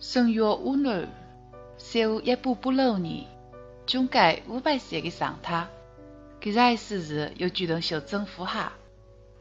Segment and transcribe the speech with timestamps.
[0.00, 1.06] 正月五日，
[1.76, 3.26] 小一步不留年，
[3.86, 5.66] 总计五百岁的上太，
[6.40, 8.72] 搿日时日又举动小政府哈，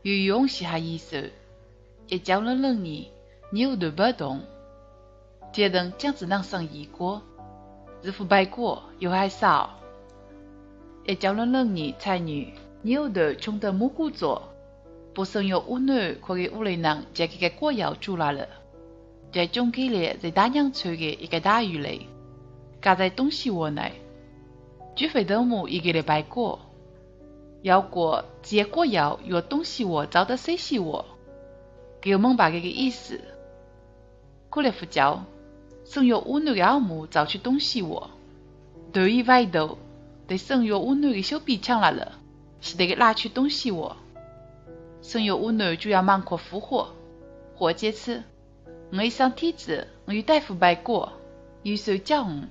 [0.02, 1.32] 有用些下意思，
[2.07, 3.06] 一江冷冷年，
[3.54, 4.42] 牛头不动，
[5.54, 7.21] 阶等将子能生一过，
[8.02, 9.80] 日复百过又还少，
[11.05, 14.44] 一江冷冷年才女，牛头穷得木骨做，
[15.14, 18.46] 不生有五女，可给屋里人将这个果药煮来了。
[19.32, 22.07] 在中间里，在大娘村的一个大鱼里，
[22.82, 23.93] 夹在东西窝内。
[24.96, 26.60] 举飞头目一个礼拜过，
[27.61, 31.05] 要过结果要用东西窝找到谁西窝，
[32.02, 33.22] 给我们把这个意思。
[34.50, 35.23] 过来副教，
[35.85, 38.09] 生育五女的耳目找去东西窝，
[38.91, 39.77] 对一歪头，
[40.27, 42.13] 对生育五女的小臂抢来了，
[42.61, 43.95] 是得给拉去东西窝。
[45.03, 46.89] 生育五女就要忙活复活，
[47.55, 48.23] 活结次。
[48.91, 51.13] 我一上天子，我与大夫拜过，
[51.61, 52.41] 有手教我。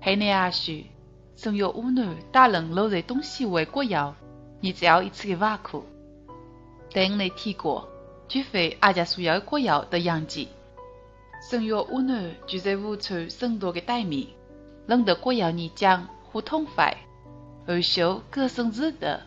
[0.00, 0.84] 海内阿叔，
[1.34, 4.14] 生有五女大人落在东西为过药，
[4.60, 5.84] 你只要一次的挖苦。
[6.92, 7.88] 等你提过，
[8.28, 10.46] 除非阿家所要的过药的样子。
[11.50, 14.26] 生有五女就在五处生多的待面，
[14.86, 16.94] 冷得过药你讲互通快，
[17.66, 19.22] 而修各生日的。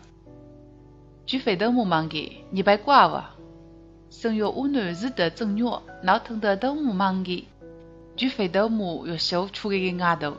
[1.26, 3.35] 除非都木忙的，你拜挂哇。
[4.18, 5.66] 生育五女日得正月，
[6.02, 7.46] 闹腾得头目忙的，
[8.16, 10.38] 举飞头目又修出个个额头。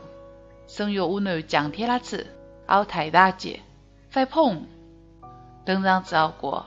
[0.66, 2.26] 生育五女降天那次，
[2.66, 3.60] 熬太大节，
[4.12, 4.66] 快碰，
[5.64, 6.66] 等上子熬过，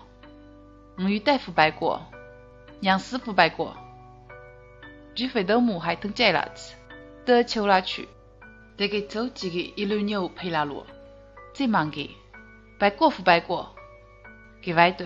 [0.97, 2.01] 我与大夫拜过，
[2.79, 3.75] 杨师傅拜过，
[5.13, 6.75] 举飞头目还等接那次，
[7.25, 8.07] 得求那去，
[8.77, 10.85] 得给走几个一轮牛陪那路，
[11.53, 12.09] 最忙的，
[12.79, 13.75] 拜过夫拜过，
[14.61, 15.03] 给外头，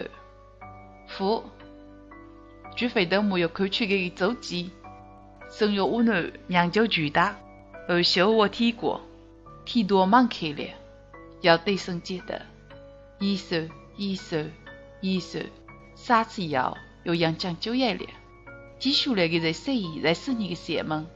[2.69, 2.75] 夫。
[2.75, 4.69] 举飞头目要看去给周记，
[5.49, 7.37] 生育五女娘就巨大，
[7.87, 9.01] 而小我体过，
[9.63, 10.69] 体多忙开了，
[11.41, 12.45] 要对生接的，
[13.19, 13.57] 一手
[13.95, 14.37] 一手
[15.01, 15.39] 一手，
[15.93, 18.05] 三次要又养讲究一了，
[18.79, 21.07] 接下来的在生意在生意的邪门，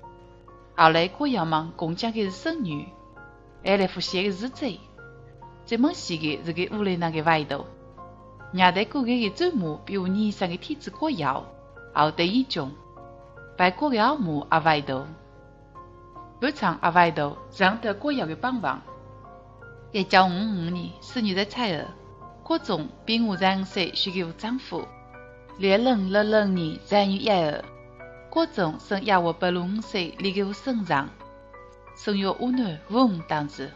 [0.76, 2.86] 后来过要忙共讲的是生女，
[3.64, 4.80] 还来复写的日子，
[5.66, 7.66] 最忙死的是给屋里那个外头。
[8.54, 11.46] 伢在过个个祖母，比我年上的天子过药，
[11.94, 12.72] 后得一种，
[13.56, 15.06] 拜过个耳目阿外头，
[16.40, 18.82] 不唱阿外头上得过药的帮忙。
[19.92, 21.86] 一九五五年四月的彩儿，
[22.44, 24.84] 各种比我长岁许给我丈夫，
[25.58, 27.64] 连人六六年三月一日，
[28.32, 31.08] 各种生亚我八六五岁，离给我身上，
[31.96, 33.70] 生有五男五女当子。